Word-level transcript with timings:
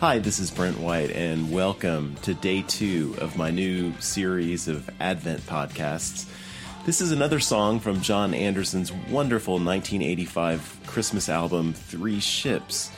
Hi, 0.00 0.18
this 0.18 0.38
is 0.38 0.50
Brent 0.50 0.80
White, 0.80 1.10
and 1.10 1.52
welcome 1.52 2.16
to 2.22 2.32
day 2.32 2.62
two 2.62 3.14
of 3.18 3.36
my 3.36 3.50
new 3.50 3.92
series 4.00 4.66
of 4.66 4.88
Advent 4.98 5.42
podcasts. 5.42 6.24
This 6.86 7.02
is 7.02 7.12
another 7.12 7.38
song 7.38 7.80
from 7.80 8.00
Jon 8.00 8.32
Anderson's 8.32 8.90
wonderful 8.90 9.56
1985 9.56 10.80
Christmas 10.86 11.28
album, 11.28 11.74
Three 11.74 12.18
Ships. 12.18 12.90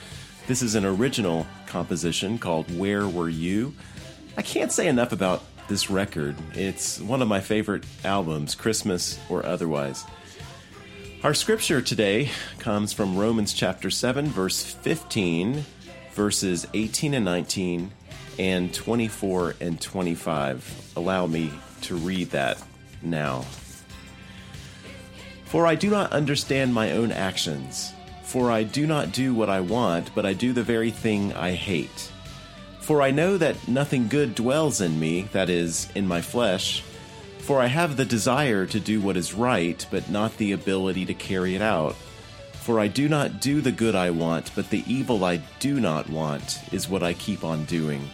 This 0.46 0.62
is 0.62 0.76
an 0.76 0.84
original 0.84 1.44
composition 1.66 2.38
called 2.38 2.70
Where 2.78 3.08
Were 3.08 3.28
You? 3.28 3.74
I 4.36 4.42
can't 4.42 4.70
say 4.70 4.86
enough 4.86 5.10
about 5.10 5.42
this 5.66 5.90
record. 5.90 6.36
It's 6.54 7.00
one 7.00 7.20
of 7.20 7.26
my 7.26 7.40
favorite 7.40 7.82
albums, 8.04 8.54
Christmas 8.54 9.18
or 9.28 9.44
otherwise. 9.44 10.04
Our 11.24 11.34
scripture 11.34 11.82
today 11.82 12.30
comes 12.60 12.92
from 12.92 13.18
Romans 13.18 13.52
chapter 13.52 13.90
7, 13.90 14.26
verse 14.26 14.62
15 14.62 15.64
verses 16.14 16.66
18 16.74 17.14
and 17.14 17.24
19 17.24 17.90
and 18.38 18.72
24 18.72 19.56
and 19.60 19.80
25. 19.80 20.92
Allow 20.96 21.26
me 21.26 21.52
to 21.82 21.96
read 21.96 22.30
that 22.30 22.62
now. 23.02 23.44
For 25.44 25.66
I 25.66 25.74
do 25.74 25.90
not 25.90 26.12
understand 26.12 26.72
my 26.72 26.92
own 26.92 27.12
actions. 27.12 27.92
For 28.22 28.50
I 28.50 28.62
do 28.62 28.86
not 28.86 29.12
do 29.12 29.34
what 29.34 29.50
I 29.50 29.60
want, 29.60 30.14
but 30.14 30.24
I 30.24 30.32
do 30.32 30.54
the 30.54 30.62
very 30.62 30.90
thing 30.90 31.34
I 31.34 31.52
hate. 31.52 32.10
For 32.80 33.02
I 33.02 33.10
know 33.10 33.36
that 33.36 33.68
nothing 33.68 34.08
good 34.08 34.34
dwells 34.34 34.80
in 34.80 34.98
me, 34.98 35.28
that 35.32 35.50
is, 35.50 35.88
in 35.94 36.08
my 36.08 36.22
flesh. 36.22 36.82
For 37.40 37.60
I 37.60 37.66
have 37.66 37.96
the 37.96 38.04
desire 38.04 38.64
to 38.66 38.80
do 38.80 39.00
what 39.00 39.16
is 39.16 39.34
right, 39.34 39.84
but 39.90 40.08
not 40.08 40.36
the 40.38 40.52
ability 40.52 41.04
to 41.06 41.14
carry 41.14 41.54
it 41.54 41.60
out. 41.62 41.96
For 42.62 42.78
I 42.78 42.86
do 42.86 43.08
not 43.08 43.40
do 43.40 43.60
the 43.60 43.72
good 43.72 43.96
I 43.96 44.10
want, 44.10 44.52
but 44.54 44.70
the 44.70 44.84
evil 44.86 45.24
I 45.24 45.38
do 45.58 45.80
not 45.80 46.08
want 46.08 46.60
is 46.72 46.88
what 46.88 47.02
I 47.02 47.12
keep 47.12 47.42
on 47.42 47.64
doing. 47.64 48.08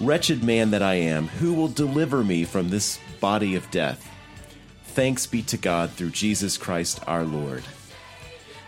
Wretched 0.00 0.42
man 0.42 0.70
that 0.70 0.80
I 0.80 0.94
am, 0.94 1.28
who 1.28 1.52
will 1.52 1.68
deliver 1.68 2.24
me 2.24 2.44
from 2.44 2.70
this 2.70 2.98
body 3.20 3.54
of 3.54 3.70
death? 3.70 4.10
Thanks 4.84 5.26
be 5.26 5.42
to 5.42 5.58
God 5.58 5.90
through 5.90 6.10
Jesus 6.10 6.56
Christ 6.56 7.00
our 7.06 7.24
Lord. 7.24 7.62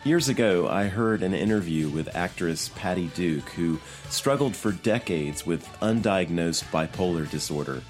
Years 0.04 0.28
ago, 0.28 0.68
I 0.68 0.84
heard 0.84 1.22
an 1.22 1.32
interview 1.32 1.88
with 1.88 2.14
actress 2.14 2.70
Patty 2.74 3.06
Duke, 3.14 3.48
who 3.50 3.80
struggled 4.10 4.54
for 4.54 4.72
decades 4.72 5.46
with 5.46 5.66
undiagnosed 5.80 6.64
bipolar 6.64 7.28
disorder. 7.30 7.80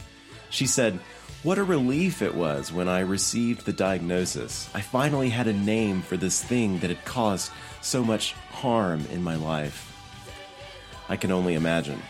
She 0.50 0.66
said, 0.66 1.00
what 1.44 1.58
a 1.58 1.64
relief 1.64 2.22
it 2.22 2.34
was 2.34 2.72
when 2.72 2.88
I 2.88 3.00
received 3.00 3.66
the 3.66 3.72
diagnosis. 3.74 4.70
I 4.72 4.80
finally 4.80 5.28
had 5.28 5.46
a 5.46 5.52
name 5.52 6.00
for 6.00 6.16
this 6.16 6.42
thing 6.42 6.78
that 6.78 6.88
had 6.88 7.04
caused 7.04 7.52
so 7.82 8.02
much 8.02 8.32
harm 8.50 9.04
in 9.12 9.22
my 9.22 9.36
life. 9.36 9.90
I 11.10 11.16
can 11.16 11.30
only 11.30 11.54
imagine. 11.54 12.00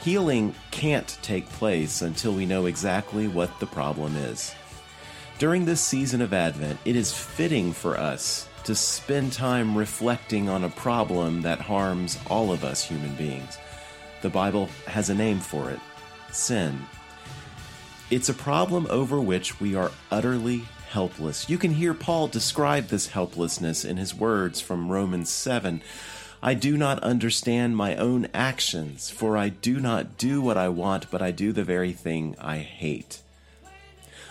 Healing 0.00 0.54
can't 0.70 1.18
take 1.20 1.46
place 1.50 2.00
until 2.00 2.32
we 2.32 2.46
know 2.46 2.64
exactly 2.64 3.28
what 3.28 3.60
the 3.60 3.66
problem 3.66 4.16
is. 4.16 4.54
During 5.38 5.66
this 5.66 5.82
season 5.82 6.22
of 6.22 6.32
Advent, 6.32 6.80
it 6.86 6.96
is 6.96 7.12
fitting 7.12 7.74
for 7.74 7.98
us 7.98 8.48
to 8.64 8.74
spend 8.74 9.34
time 9.34 9.76
reflecting 9.76 10.48
on 10.48 10.64
a 10.64 10.70
problem 10.70 11.42
that 11.42 11.60
harms 11.60 12.18
all 12.28 12.50
of 12.50 12.64
us 12.64 12.82
human 12.82 13.14
beings. 13.16 13.58
The 14.22 14.30
Bible 14.30 14.70
has 14.86 15.10
a 15.10 15.14
name 15.14 15.38
for 15.38 15.70
it 15.70 15.80
sin. 16.32 16.78
It's 18.10 18.28
a 18.28 18.34
problem 18.34 18.88
over 18.90 19.20
which 19.20 19.60
we 19.60 19.76
are 19.76 19.92
utterly 20.10 20.64
helpless. 20.88 21.48
You 21.48 21.58
can 21.58 21.74
hear 21.74 21.94
Paul 21.94 22.26
describe 22.26 22.88
this 22.88 23.06
helplessness 23.06 23.84
in 23.84 23.98
his 23.98 24.12
words 24.12 24.60
from 24.60 24.90
Romans 24.90 25.30
7. 25.30 25.80
I 26.42 26.54
do 26.54 26.76
not 26.76 27.00
understand 27.04 27.76
my 27.76 27.94
own 27.94 28.26
actions, 28.34 29.10
for 29.10 29.36
I 29.36 29.48
do 29.48 29.78
not 29.78 30.18
do 30.18 30.42
what 30.42 30.56
I 30.56 30.68
want, 30.70 31.08
but 31.12 31.22
I 31.22 31.30
do 31.30 31.52
the 31.52 31.62
very 31.62 31.92
thing 31.92 32.34
I 32.40 32.58
hate. 32.58 33.22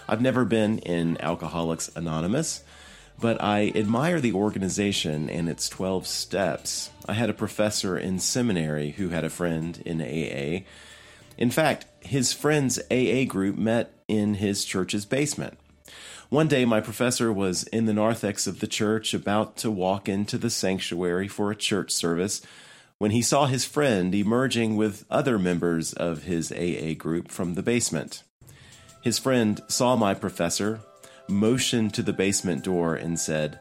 I've 0.09 0.21
never 0.21 0.43
been 0.43 0.79
in 0.79 1.15
Alcoholics 1.21 1.89
Anonymous, 1.95 2.65
but 3.17 3.41
I 3.41 3.71
admire 3.75 4.19
the 4.19 4.33
organization 4.33 5.29
and 5.29 5.47
its 5.47 5.69
12 5.69 6.05
steps. 6.05 6.89
I 7.07 7.13
had 7.13 7.29
a 7.29 7.33
professor 7.33 7.97
in 7.97 8.19
seminary 8.19 8.91
who 8.91 9.07
had 9.07 9.23
a 9.23 9.29
friend 9.29 9.81
in 9.85 10.01
AA 10.01 10.65
in 11.39 11.51
fact, 11.51 11.85
his 12.01 12.33
friend's 12.33 12.79
AA 12.91 13.25
group 13.25 13.57
met 13.57 13.93
in 14.07 14.35
his 14.35 14.65
church's 14.65 15.05
basement. 15.05 15.57
One 16.29 16.47
day, 16.47 16.63
my 16.63 16.79
professor 16.79 17.33
was 17.33 17.63
in 17.63 17.85
the 17.85 17.93
narthex 17.93 18.45
of 18.45 18.59
the 18.59 18.67
church 18.67 19.13
about 19.13 19.57
to 19.57 19.71
walk 19.71 20.07
into 20.07 20.37
the 20.37 20.49
sanctuary 20.49 21.27
for 21.27 21.49
a 21.49 21.55
church 21.55 21.91
service 21.91 22.41
when 22.99 23.11
he 23.11 23.21
saw 23.21 23.47
his 23.47 23.65
friend 23.65 24.13
emerging 24.13 24.75
with 24.75 25.05
other 25.09 25.39
members 25.39 25.93
of 25.93 26.23
his 26.23 26.51
AA 26.51 26.93
group 26.93 27.29
from 27.31 27.55
the 27.55 27.63
basement. 27.63 28.23
His 29.01 29.17
friend 29.17 29.59
saw 29.67 29.95
my 29.95 30.13
professor, 30.13 30.81
motioned 31.27 31.93
to 31.95 32.03
the 32.03 32.13
basement 32.13 32.63
door, 32.63 32.93
and 32.95 33.19
said, 33.19 33.59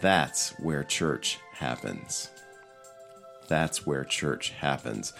That's 0.00 0.50
where 0.60 0.84
church 0.84 1.38
happens. 1.54 2.30
That's 3.48 3.86
where 3.86 4.04
church 4.04 4.50
happens 4.50 5.12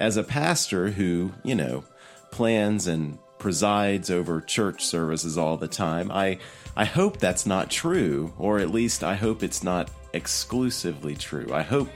as 0.00 0.16
a 0.16 0.24
pastor 0.24 0.90
who, 0.90 1.32
you 1.42 1.54
know, 1.54 1.84
plans 2.30 2.86
and 2.86 3.18
presides 3.38 4.10
over 4.10 4.40
church 4.40 4.84
services 4.84 5.36
all 5.38 5.56
the 5.56 5.68
time, 5.68 6.10
I 6.10 6.38
I 6.76 6.84
hope 6.84 7.18
that's 7.18 7.46
not 7.46 7.70
true, 7.70 8.32
or 8.38 8.58
at 8.58 8.70
least 8.70 9.04
I 9.04 9.14
hope 9.14 9.42
it's 9.42 9.62
not 9.62 9.90
exclusively 10.12 11.14
true. 11.14 11.52
I 11.52 11.62
hope 11.62 11.88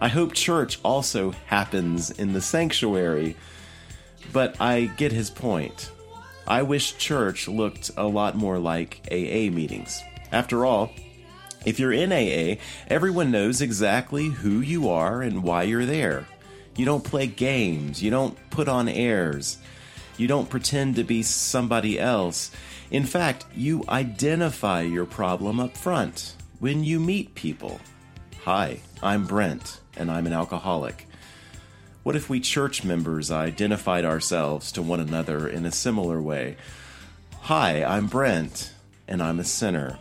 I 0.00 0.08
hope 0.08 0.32
church 0.32 0.80
also 0.82 1.32
happens 1.46 2.10
in 2.10 2.32
the 2.32 2.40
sanctuary, 2.40 3.36
but 4.32 4.60
I 4.60 4.86
get 4.96 5.12
his 5.12 5.30
point. 5.30 5.90
I 6.46 6.62
wish 6.62 6.98
church 6.98 7.48
looked 7.48 7.90
a 7.96 8.06
lot 8.06 8.36
more 8.36 8.58
like 8.58 9.00
AA 9.10 9.50
meetings. 9.50 10.02
After 10.32 10.66
all, 10.66 10.90
if 11.64 11.78
you're 11.78 11.92
in 11.92 12.12
AA, 12.12 12.60
everyone 12.88 13.30
knows 13.30 13.62
exactly 13.62 14.28
who 14.28 14.60
you 14.60 14.90
are 14.90 15.22
and 15.22 15.42
why 15.42 15.62
you're 15.62 15.86
there. 15.86 16.26
You 16.76 16.84
don't 16.84 17.04
play 17.04 17.26
games. 17.26 18.02
You 18.02 18.10
don't 18.10 18.36
put 18.50 18.68
on 18.68 18.88
airs. 18.88 19.58
You 20.16 20.26
don't 20.26 20.50
pretend 20.50 20.96
to 20.96 21.04
be 21.04 21.22
somebody 21.22 21.98
else. 21.98 22.50
In 22.90 23.04
fact, 23.04 23.46
you 23.54 23.84
identify 23.88 24.82
your 24.82 25.06
problem 25.06 25.60
up 25.60 25.76
front 25.76 26.34
when 26.58 26.84
you 26.84 26.98
meet 26.98 27.34
people. 27.34 27.80
Hi, 28.44 28.80
I'm 29.02 29.26
Brent, 29.26 29.80
and 29.96 30.10
I'm 30.10 30.26
an 30.26 30.32
alcoholic. 30.32 31.06
What 32.02 32.16
if 32.16 32.28
we 32.28 32.40
church 32.40 32.84
members 32.84 33.30
identified 33.30 34.04
ourselves 34.04 34.70
to 34.72 34.82
one 34.82 35.00
another 35.00 35.48
in 35.48 35.64
a 35.64 35.72
similar 35.72 36.20
way? 36.20 36.56
Hi, 37.42 37.82
I'm 37.82 38.08
Brent, 38.08 38.72
and 39.08 39.22
I'm 39.22 39.40
a 39.40 39.44
sinner. 39.44 39.98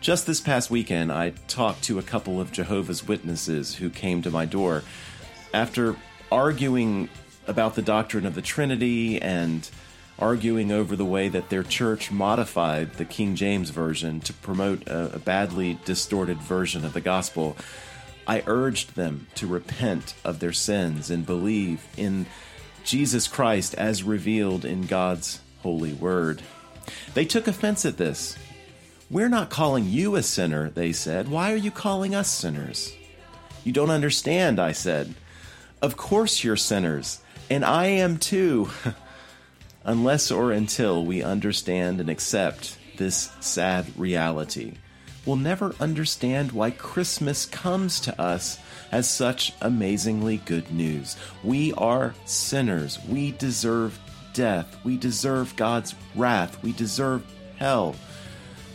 Just 0.00 0.26
this 0.26 0.40
past 0.40 0.70
weekend, 0.70 1.10
I 1.10 1.30
talked 1.48 1.82
to 1.84 1.98
a 1.98 2.02
couple 2.02 2.40
of 2.40 2.52
Jehovah's 2.52 3.08
Witnesses 3.08 3.74
who 3.76 3.88
came 3.88 4.20
to 4.22 4.30
my 4.30 4.44
door 4.44 4.84
after 5.54 5.94
arguing 6.32 7.08
about 7.46 7.76
the 7.76 7.82
doctrine 7.82 8.26
of 8.26 8.34
the 8.34 8.42
Trinity 8.42 9.22
and 9.22 9.70
arguing 10.18 10.72
over 10.72 10.96
the 10.96 11.04
way 11.04 11.28
that 11.28 11.48
their 11.48 11.62
church 11.62 12.10
modified 12.10 12.94
the 12.94 13.04
King 13.04 13.36
James 13.36 13.70
Version 13.70 14.20
to 14.20 14.32
promote 14.32 14.86
a, 14.88 15.14
a, 15.14 15.18
badly 15.18 15.78
distorted 15.84 16.38
version 16.38 16.84
of 16.84 16.92
the 16.92 17.00
gospel, 17.00 17.56
I 18.26 18.42
urged 18.46 18.94
them 18.96 19.28
to 19.36 19.46
repent 19.46 20.14
of 20.24 20.40
their 20.40 20.52
sins 20.52 21.10
and 21.10 21.24
believe 21.24 21.84
in 21.96 22.26
Jesus 22.84 23.28
Christ 23.28 23.74
as 23.74 24.02
revealed 24.02 24.64
in 24.64 24.86
God's 24.86 25.40
holy 25.62 25.92
word. 25.92 26.42
They 27.14 27.24
took 27.24 27.46
offense 27.46 27.84
at 27.84 27.96
this. 27.96 28.36
We're 29.10 29.28
not 29.28 29.50
calling 29.50 29.86
you 29.86 30.16
a 30.16 30.22
sinner, 30.22 30.70
they 30.70 30.92
said. 30.92 31.28
Why 31.28 31.52
are 31.52 31.56
you 31.56 31.70
calling 31.70 32.14
us 32.14 32.28
sinners? 32.28 32.92
You 33.62 33.72
don't 33.72 33.90
understand, 33.90 34.58
I 34.58 34.72
said. 34.72 35.14
Of 35.84 35.98
course 35.98 36.42
you're 36.42 36.56
sinners, 36.56 37.20
and 37.50 37.62
I 37.62 37.88
am 37.88 38.16
too. 38.16 38.70
Unless 39.84 40.30
or 40.30 40.50
until 40.50 41.04
we 41.04 41.22
understand 41.22 42.00
and 42.00 42.08
accept 42.08 42.78
this 42.96 43.30
sad 43.40 43.84
reality, 43.94 44.76
we'll 45.26 45.36
never 45.36 45.74
understand 45.80 46.52
why 46.52 46.70
Christmas 46.70 47.44
comes 47.44 48.00
to 48.00 48.18
us 48.18 48.58
as 48.92 49.10
such 49.10 49.52
amazingly 49.60 50.38
good 50.38 50.72
news. 50.72 51.18
We 51.42 51.74
are 51.74 52.14
sinners. 52.24 52.98
We 53.06 53.32
deserve 53.32 54.00
death. 54.32 54.82
We 54.84 54.96
deserve 54.96 55.54
God's 55.54 55.94
wrath. 56.14 56.62
We 56.62 56.72
deserve 56.72 57.26
hell. 57.58 57.94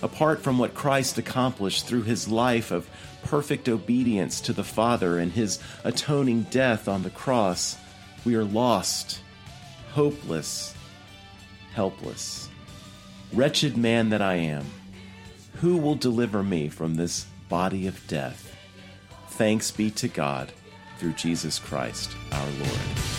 Apart 0.01 0.41
from 0.41 0.57
what 0.57 0.73
Christ 0.73 1.17
accomplished 1.17 1.85
through 1.85 2.03
his 2.03 2.27
life 2.27 2.71
of 2.71 2.89
perfect 3.23 3.67
obedience 3.67 4.39
to 4.41 4.53
the 4.53 4.63
Father 4.63 5.17
and 5.17 5.31
his 5.31 5.59
atoning 5.83 6.43
death 6.43 6.87
on 6.87 7.03
the 7.03 7.09
cross, 7.09 7.77
we 8.23 8.35
are 8.35 8.45
lost, 8.45 9.21
hopeless, 9.91 10.73
helpless. 11.73 12.49
Wretched 13.33 13.77
man 13.77 14.09
that 14.09 14.21
I 14.21 14.35
am, 14.35 14.65
who 15.55 15.77
will 15.77 15.95
deliver 15.95 16.43
me 16.43 16.69
from 16.69 16.95
this 16.95 17.25
body 17.49 17.85
of 17.85 18.07
death? 18.07 18.55
Thanks 19.29 19.71
be 19.71 19.91
to 19.91 20.07
God 20.07 20.51
through 20.97 21.13
Jesus 21.13 21.59
Christ 21.59 22.11
our 22.31 22.47
Lord. 22.59 23.18